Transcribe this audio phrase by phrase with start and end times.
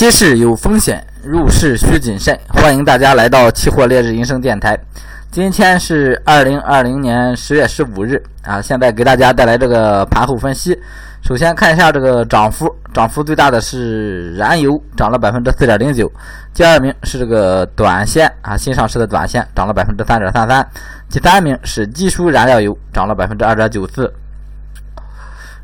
[0.00, 2.34] 期市有风险，入市需谨慎。
[2.48, 4.74] 欢迎大家来到期货烈日银声电台。
[5.30, 10.74] 今天是二零二零年十月十五日啊，现在给大家带来这个盘后分析。
[11.20, 16.10] 首先看一下这个涨幅，涨幅最大的是燃油，涨了百分之四点零九。
[16.54, 20.66] 第二名是这个短线啊，新上市的短线涨了百分之三点三三。
[21.10, 24.10] 第三名是基础燃料油，涨了百分之二点九四。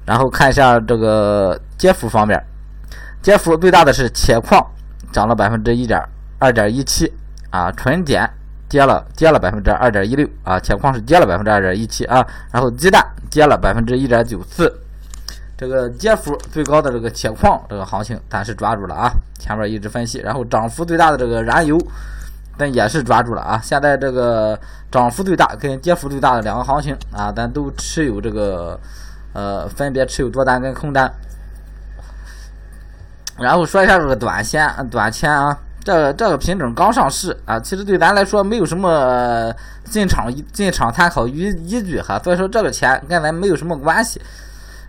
[0.05, 2.39] 然后看一下这个跌幅方面。
[3.23, 4.65] 跌幅最大的是铁矿，
[5.13, 6.01] 涨了百分之一点
[6.39, 7.13] 二点一七
[7.51, 8.31] 啊，纯碱
[8.69, 14.73] 跌了跌了百分之二点一六啊，铁矿是跌了百分之二点一七啊，然后鸡蛋跌了百分之一点九四，
[15.57, 21.77] 这个跌幅最高的这个铁矿这个行情咱是抓住了啊，前面一直分析，然后涨幅最大的这个燃油，
[22.59, 24.59] 咱也是抓住了啊，现在这个
[24.91, 28.79] 涨幅最大跟跌幅最大的两个行情啊，咱都持有这个
[29.33, 31.13] 呃，分别持有多单跟空单。
[33.39, 39.53] 然后说一下这个短线、短线啊，这个这个品种刚上市啊，其实对咱来说没有什么
[39.85, 44.21] 进场进场参考依依据哈，所以说这个钱跟咱没有什么关系。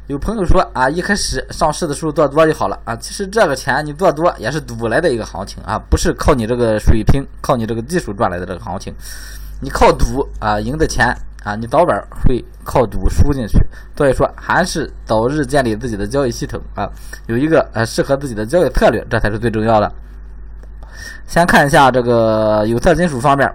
[0.08, 8.94] 有朋友说啊，一开始上市的时候做多就好了啊，其实这个钱你做多也是赌来的一个行情啊，不是靠你这个水平、靠你这个技术赚来的这个行情，
[9.60, 11.14] 你靠赌啊赢的钱。
[11.44, 13.58] 啊，你早晚会靠赌输进去，
[13.96, 16.90] 所以说还是早日建立自己的交易系统啊，
[17.28, 19.90] 有一个呃适合自己的交易策略，这才是最重要的。
[21.26, 23.50] 先看一下这个有色金属方面，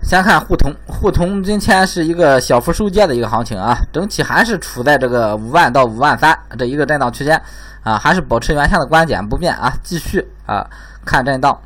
[0.00, 7.38] 先看沪铜，沪铜今天是一个小幅收跌的一个行情啊，整体还是处在这个五万到五万三这一个震荡区间
[7.82, 10.66] 啊，还是保持原先的观点不变啊，继续啊
[11.04, 11.60] 看震荡，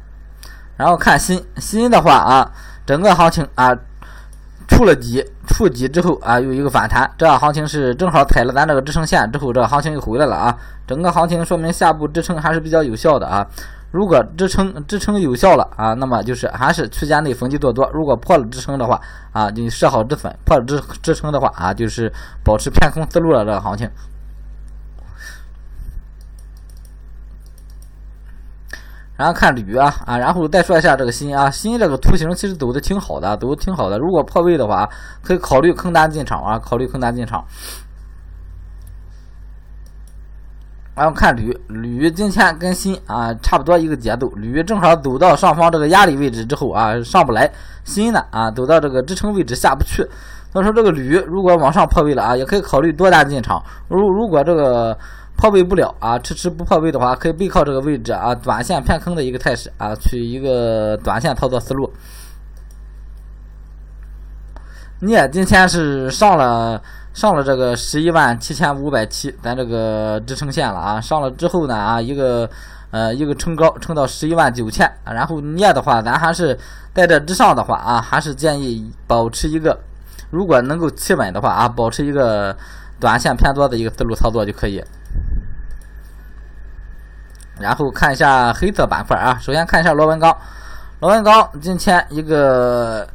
[0.77, 2.51] 然后看锌，锌的话啊，
[2.85, 3.77] 整个行情啊。
[4.71, 10.57] 触了底，触底之后啊，又一个反弹，这样行情是正好踩了咱这个支撑线之后，这个行情又回来了啊。
[10.87, 13.47] 整个行情说明下部支撑还是比较有效的啊。
[13.91, 17.91] 如果支撑支撑有效了啊，那么就是还是区间内逢低做多。
[17.93, 18.99] 如果破了支撑的话
[19.33, 22.11] 啊，就设好止损；破了支支撑的话啊，就是
[22.45, 23.91] 保持偏空思路了这个行情。
[29.21, 33.99] 然后看铝啊啊，然后再说一下这个锌啊，锌这个图形其实走的挺好的，走的挺好的。
[33.99, 34.89] 如果破位的话，
[35.23, 37.45] 可以考虑空单进场啊，考虑空单进场。
[40.95, 47.47] 然后看铝，铝今天跟锌啊差不多一个节奏，铝正好走到上方这个压力位置之后啊上不来，
[47.85, 49.97] 锌呢啊走到这个支撑位置下不去。
[50.51, 53.63] 所以说这个铝如果往上破位了啊，也可以考虑多单进场。
[53.89, 54.97] 如如果这个。
[55.41, 61.91] 破位不了啊，迟迟不破位的话，可以背靠这个位置啊，短线偏空的一个态势啊，取一个短线操作思路。
[65.01, 66.83] 镍今天是上了
[67.15, 72.47] 上了这个十一万七千五百七，咱这个支撑线了啊，上了之后呢啊，一个
[72.91, 76.59] 呃一个冲高，冲到十一万九千，然后镍的话，咱还是
[76.93, 79.81] 在这之上的话啊，还是建议保持一个，
[80.29, 82.55] 如果能够企稳的话啊，保持一个
[83.01, 84.85] 短线偏多的一个思路操作就可以。
[87.61, 90.37] 然后看一下黑色板块啊，首先看一下螺纹钢，
[91.01, 93.07] 螺纹钢今天一个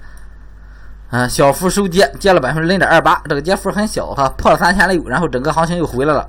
[1.09, 6.27] 嗯小幅收跌，跌了百分之零点二八，这个跌幅很小哈，破了三千六，然后整个行情又回来了，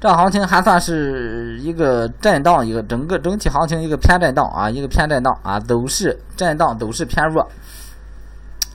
[0.00, 7.48] 这行情还算是一个震荡，一个整个整体行情一个偏震荡啊，一个偏震荡啊，走势震荡，走势偏弱，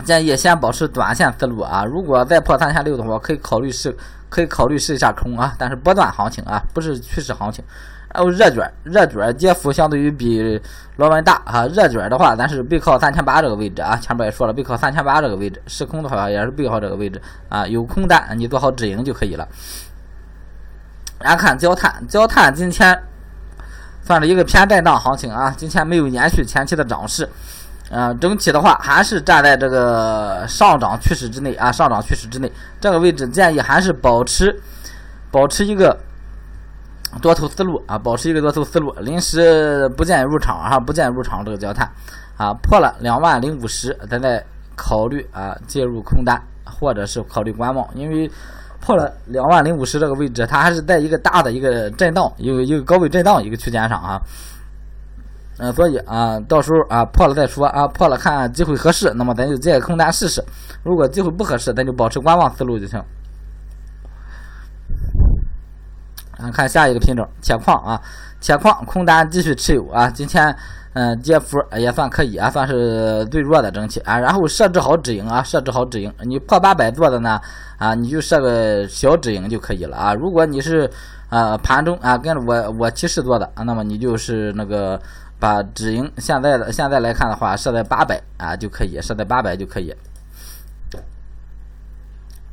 [0.04, 3.96] 建议先保持短线思路啊，如果再破三千六的话，可以考虑是，
[4.32, 7.64] 可以考虑试一下空啊，但是波段行情啊，不是趋势行情。
[8.14, 10.60] 然后热卷，热卷跌幅相对于比
[10.96, 11.66] 螺纹大啊。
[11.68, 13.96] 热卷的话，咱是背靠三千八这个位置啊。
[13.98, 17.68] 前面也说了，背靠三千八这个位置，试空的话也是背靠这个位置啊。
[17.68, 19.48] 有空单，你做好止盈就可以了。
[21.20, 23.02] 然后看焦炭，焦炭今天
[24.02, 25.54] 算是一个偏震荡行情啊。
[25.58, 27.30] 今天没有延续前期的涨势，
[27.92, 32.52] 嗯，整体的话还是站在这个上涨趋势之内啊，上涨趋势之内。
[32.80, 34.60] 这个位置建议还是保持
[35.30, 35.96] 保持一个。
[37.22, 41.86] 多头思路啊，保持一个多头思路，临时不建议入场哈，不建议入场这个焦炭
[42.38, 44.42] 啊，破了两万零五十，咱再
[44.78, 48.32] 考虑啊介入空单，或者是考虑观望，因为
[48.80, 54.18] 破了两万零五十这个位置，它还是在一个大的一个震荡，一个一个高位震荡一个区间上啊，
[55.64, 60.44] 嗯，所以啊，到时候啊破了再说啊，破了看机会合适，那么咱就借空单试试，
[60.84, 63.00] 如果机会不合适，咱就保持观望思路就行。
[66.40, 68.02] 啊看下一个品种，铁矿啊，
[68.40, 70.56] 铁矿空单继续持有啊，今天
[70.94, 77.40] 嗯跌幅也算可以啊，算是最弱的整体啊，然后设置好止盈啊，设置好止盈，你破八百做的呢
[77.78, 80.90] 啊，你就设个小止盈就可以了啊，如果你是
[81.30, 85.00] 啊盘中啊跟着我我提示做的，那么你就是那个
[85.42, 89.92] 把止盈现在的现在来看的话设在八百啊就可以设在八百就可以。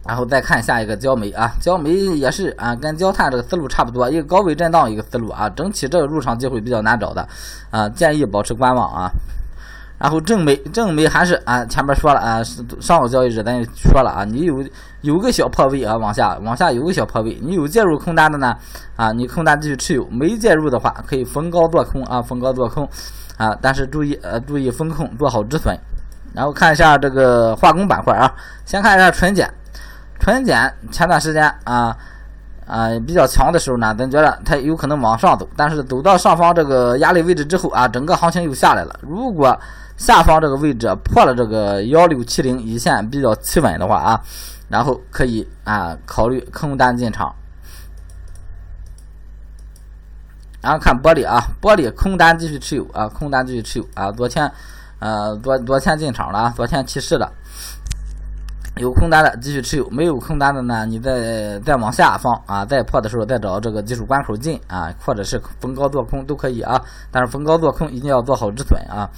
[0.07, 7.29] 然后再看下一个焦煤啊，焦煤也是啊，跟焦炭这个思路差不多，一个高位震荡一个思路啊，整体这个入场机会比较难找的
[7.71, 9.11] 啊，建议保持观望啊。
[9.99, 12.41] 然后正煤，正煤还是啊，前面说了啊，
[12.81, 14.65] 上午交易日咱也说了啊，你有
[15.01, 18.57] 有个小破位啊，往下往下有个小破位，你有介入空单的呢
[18.97, 22.89] 啊，你空单继续持有，没介入的话可以逢高做空啊，逢高做空
[23.37, 25.77] 啊，但是注意呃注意风控做好止损。
[26.35, 28.33] 然后看一下这个化工板块啊，
[28.65, 29.53] 先看一下纯碱。
[30.21, 31.97] 纯碱前段时间啊
[32.69, 39.01] 啊比较强的时候呢，咱觉得它有可能往上走，但是走到上方这个压力位置之后啊，整个行情又下来了。
[39.03, 39.59] 如果
[39.97, 44.21] 下方这个位置破了这个幺六七零一线比较企稳的话啊，
[44.69, 47.35] 然后可以啊考虑空单进场。
[50.61, 54.51] 然后看玻璃啊，玻璃空单继续持有啊，空单继续持有啊，昨天
[54.99, 57.33] 呃昨昨天进场了啊，昨天提示的。
[58.79, 66.81] 有空单的继续持有，没有空单的呢，你再再往下放啊，再破的时候再找这个技术关口进啊，或者是逢高做空都可以啊，
[67.11, 69.11] 但是逢高做空一定要做好止损啊。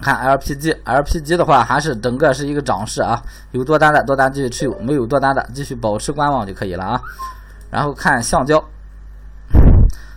[0.00, 3.22] 看 LPG，LPG 的话还是整个是一个涨势啊，
[3.52, 7.00] 有多单的多单继续持有，没有多单的继续保持观望就可以了啊。
[7.70, 8.62] 然后看橡胶，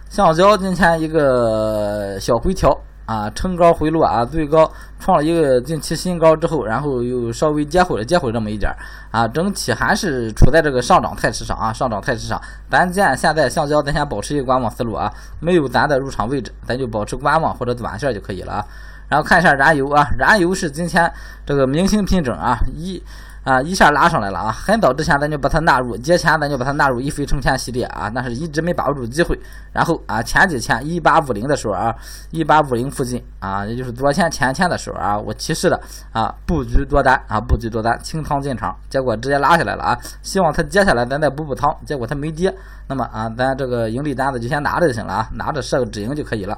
[0.09, 2.77] 橡胶今天一个小回调。
[3.05, 8.77] 啊，冲高回落啊，最高创了一个近期新高之后，然后又稍微接回了，接回这么一点儿
[9.11, 12.41] 啊，整体还是处在这个上涨态势上啊，上涨态势上。
[12.69, 18.65] 咱见现在橡胶，咱先保持一个观望思路啊，没有咱的入场位置，咱就保持观望或者短线就可以了啊。
[19.07, 21.11] 然后看一下燃油啊，燃油是今天
[21.45, 23.01] 这个明星品种啊，一。
[23.45, 24.51] 啊，一下拉上来了啊！
[24.51, 29.39] 很早之前咱就把它纳入，节前咱就把它纳入一飞冲天系列啊，但是一直没把握住机会。
[29.71, 31.95] 然后啊，前几天一八五零的时候啊，
[32.31, 35.79] 一八五零附近啊，也就是昨天前天的时候啊，我提示的
[36.11, 39.99] 啊，布局多单啊，布局多单清仓进场，结果直接拉下来了啊！
[40.23, 42.51] 希望它接下来咱再补补仓，结果它没跌，
[42.87, 46.57] 那么啊，咱这个盈利单子就先拿着就行了啊，拿着设个止盈就可以了。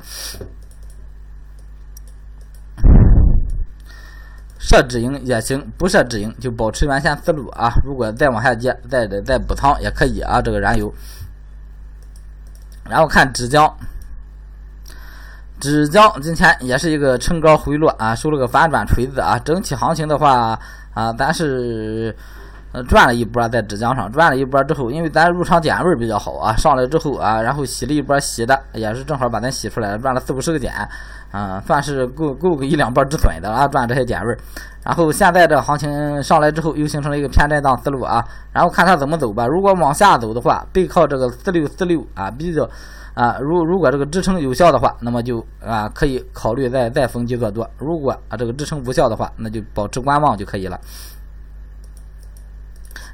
[4.60, 7.72] 设止盈也行，不设止盈就保持原先思路啊。
[7.84, 10.42] 如果再往下跌，再再补仓也可以啊。
[10.42, 10.94] 这个燃油，
[12.90, 13.72] 然后看纸浆，
[15.60, 19.40] 纸浆今天也是一个冲高回落啊，收了个反转锤子啊。
[19.40, 20.60] 整体行情的话
[20.94, 22.16] 啊，咱是。
[22.74, 30.74] 呃，转了一波在纸浆上，转了一波之后，因为咱入场点位比较好啊，上来之后啊，然后洗了一波洗的，也是正好把咱洗出来了，赚了四五十个点，
[31.32, 34.38] 啊，算是够够个一两波止损的啊，赚这些点位。
[34.84, 39.48] 然后现在这行情上来之后，又形成了一个偏震荡思路啊，然后看它怎么走吧。
[39.48, 42.70] 如果往下走的话，背靠这个四六四六啊，比较
[43.14, 50.80] 啊，如如果这个支撑有效的话，那么就啊可以考虑再再逢低做多；如果啊这个支撑无效的话，那就保持观望就可以了。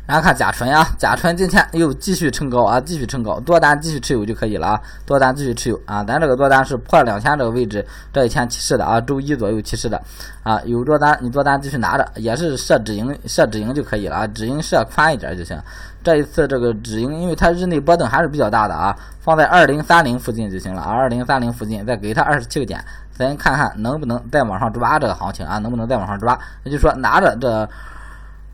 [0.05, 10.01] 然后看甲醇啊，甲醇今天又继续冲高啊，继续冲高，多单继续持有就可以了啊，多单继续持有啊，咱这个多单是破两千这个位置，这一天起势的啊，周一左右起势的
[10.43, 15.57] 啊，有多单你多单继续拿着，也是设止盈设止盈就可以了啊，止盈设宽一点就行。
[16.03, 22.83] 这一次这个止盈，因为它日内波动还是比较大的啊，放在二零三零附近就行了啊，二零三零附近再给它二十七个点，
[23.17, 26.37] 咱看看能不能再往上抓这个行情啊，能不能再往上抓？
[26.65, 27.69] 也就是说拿着这。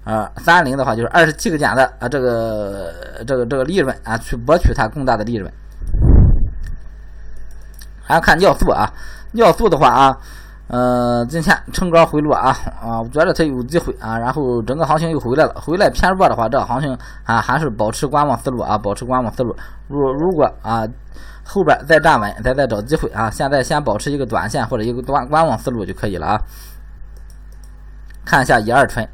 [0.09, 2.91] 啊，三零的话就是二十七个点的啊，这个
[3.27, 5.51] 这个这个利润啊，去博取它更大的利润。
[8.01, 8.91] 还要看尿素啊，
[9.33, 10.17] 尿素的话啊，
[10.65, 19.55] 呃，今天冲高回落啊啊，我觉得它有机会啊，然后整个行情又回来了，回来偏弱的话，这个行情啊还是保持观望思路啊，保持观望思路。
[19.87, 20.87] 如如果啊
[21.43, 26.41] 后边再站稳，再再找机会啊，现在先保持一个短线或者一个观观望思路就可以了啊。
[28.25, 29.07] 看一下乙二醇。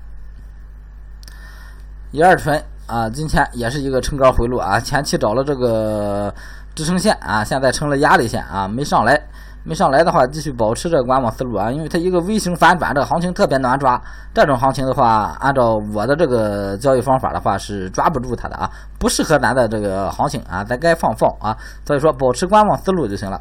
[2.16, 6.34] 乙二醇啊，今天也是一个冲高回落啊，前期找了这个
[6.74, 9.22] 支撑线啊，现在成了压力线啊，没上来，
[9.66, 14.02] 没上来的话，继续保持这个观望思路啊，因为它一个微型反转，这个行情特别难抓，
[14.34, 23.38] 这种行情的话，按照我的这个交易方法的话是抓不住它的啊，不适合咱的这个行情啊，咱该放放啊，所以说保持观望思路就行了，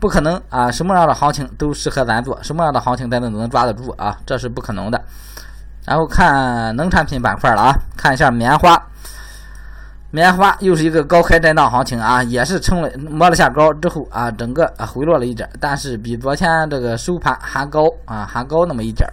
[0.00, 5.00] 不可能啊，什么样的行情都适合咱做，什么样的行情咱都能抓得住啊，这是不可能的。
[5.86, 8.80] 然后看农产品板块了啊，看一下棉花，
[10.10, 19.08] 棉花又是一个高开震荡行情啊，也是冲了摸了下高之后啊，整个回落了一点，但是比昨天这个收盘还高啊，还高那么一点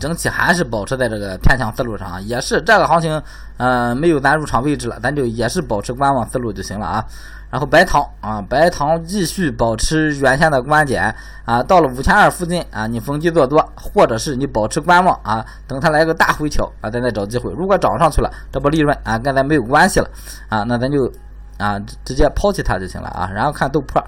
[0.00, 3.22] 整体还是保持在这个偏强思路上，也是这个行情，
[3.58, 7.04] 嗯，没有咱入场位置了，咱就也是保持观望思路就行了啊。
[7.50, 11.14] 然后白糖啊，白糖继续保持原先的观点
[11.44, 17.52] 啊，到了五千二附近啊，你逢低做多，或者是你保持观望啊，等它来个大回调啊，咱再找机会。
[17.52, 20.08] 如果涨上去了，这波利润啊跟咱没有关系了
[20.48, 21.12] 啊，那咱就
[21.58, 23.30] 啊直接抛弃它就行了啊。
[23.34, 24.02] 然后看豆粕。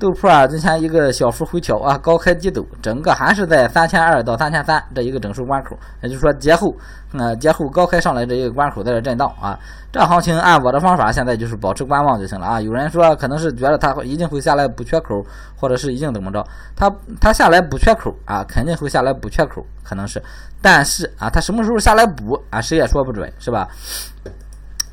[0.00, 6.74] 豆粕啊，今天一个小幅回调啊，高开低走，整个还是在三千二到三千三这一个整数关口，也就是说节后，
[7.12, 9.58] 呃节后高开上来这一个关口在这震荡啊。
[9.92, 12.58] 这行情按我的方法，现在就是保持观望就行了啊。
[12.58, 15.22] 有人说可能是觉得它一定会下来补缺口，
[15.54, 16.42] 或者是已经怎么着，
[16.74, 16.90] 它
[17.20, 20.22] 它下来补缺口啊，肯定会下来补缺口，可能是，
[20.62, 23.68] 但是啊，它什么时候下来补啊，谁也说不准，是吧？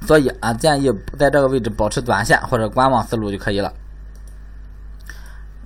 [0.05, 3.71] 所以啊，建议在这个位置保持短线或者观望思路就可以了。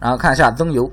[0.01, 0.91] 然后看一下增油，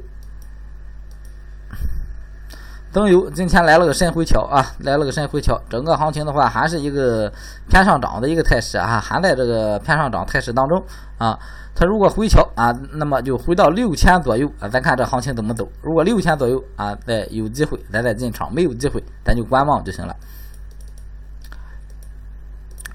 [2.93, 5.59] 增油今天来了个深回调啊，来了个深回调。
[5.71, 7.33] 整个行情的话，还是一个
[7.71, 10.85] 偏上涨的一个态势啊，还在这个偏上涨态势当中
[11.17, 11.39] 啊。
[11.75, 15.67] 它如果回调啊，那么就回到六千左右啊，咱看这行情怎么走。
[15.81, 20.15] 如果六千左右啊，再有机会咱再进场，没有机会咱就观望就行了。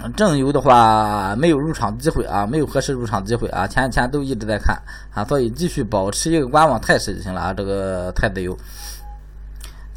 [0.10, 4.78] 正油的话没有入场机会啊，没有合适入场机会啊，前几天都一直在看
[5.14, 7.54] 啊，所以继续保持一个观望态势就行了啊。
[7.54, 8.58] 这个太子油，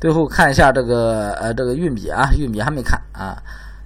[0.00, 3.36] 最后看一下这个呃这个玉米啊，玉米还没看啊。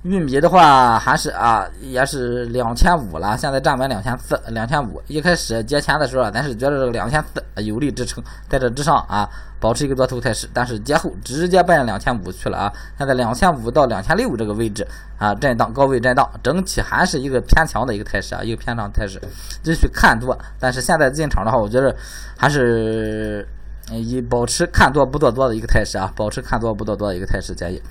[0.03, 5.03] 玉米的话还是啊，也是两千五了，现在站稳两千四、两千五。
[5.09, 9.29] 一开始节前的时候，咱是觉得这个两千四有力支撑，在这之上啊，
[9.61, 10.49] 保持一个多头态势。
[10.55, 14.89] 但是节后直接奔两千五去了啊，现在两千五到两千六这个位置
[15.19, 19.21] 啊，震荡高位震荡，整体还是一个偏强的一个态势啊，一个偏强态势，
[19.63, 20.35] 继续看多。
[20.59, 21.95] 但是现在进场的话，我觉得
[22.39, 23.47] 还是
[23.91, 27.83] 以保持看多不做多的一个态势啊，保持看多不做多的一个态势建议。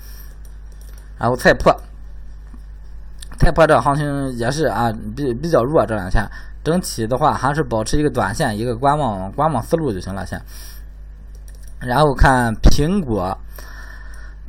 [1.16, 1.72] 然后菜粕。
[3.40, 6.24] 菜粕这行情也是啊，比比较弱这两天，
[6.62, 10.40] 整体的话还是保持一个短线一个观望观望思路就行了先。
[11.80, 13.36] 然后看苹果。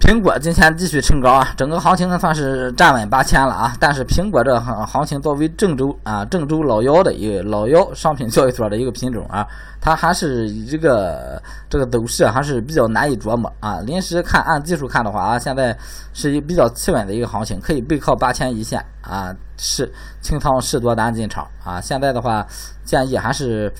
[0.01, 3.77] 苹果今天继续冲高啊，整个行情呢算是站稳八千了啊。
[3.79, 9.47] 但是苹果这行行情作为郑州啊郑州老幺的一个老幺商品交易所的一个品种啊，
[9.79, 11.39] 它还是这个
[11.69, 13.79] 这个走势还是比较难以琢磨啊。
[13.81, 15.77] 临时看按技术看的话啊，现在
[16.13, 19.89] 是一比较企稳的一个行情，可以背靠八千一线啊，是
[20.19, 21.79] 清仓试多单进场啊。
[21.79, 22.43] 现在的话
[22.83, 23.71] 建议还是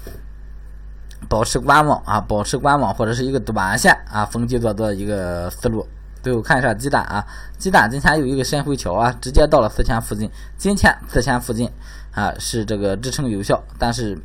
[1.27, 5.83] 保持观望啊，保持观望或者是一个短线啊逢低做多一个思路。
[6.21, 7.25] 最后看一下鸡蛋啊，
[7.57, 10.29] 鸡蛋今天有一个深回调啊，直接到了四千附近。
[10.57, 11.69] 今天四千附近
[12.11, 14.17] 啊是这个支撑有效，但是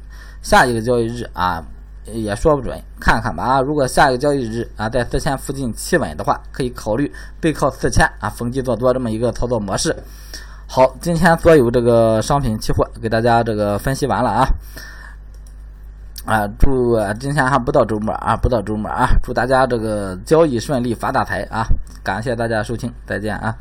[0.43, 1.65] 下一个交易日啊
[2.05, 3.61] 也说不准，看看吧啊。
[3.61, 9.97] 如果下一个交易日啊在四千附近企稳的话，可以考虑背靠四千啊逢低做多这么一个操作模式。
[10.69, 14.47] 好，今天所有这个商品期货给大家这个分析完了啊。
[16.26, 21.64] 啊，祝今天还不到周末啊，不到周末啊，祝大家这个交易顺利，发大财啊！
[22.02, 23.54] 感谢大家收听，再见啊。